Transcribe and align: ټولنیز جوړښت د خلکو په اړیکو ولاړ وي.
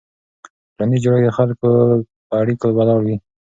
ټولنیز 0.75 1.01
جوړښت 1.03 1.25
د 1.27 1.35
خلکو 1.37 1.69
په 2.27 2.33
اړیکو 2.41 2.67
ولاړ 2.77 2.99
وي. 3.05 3.15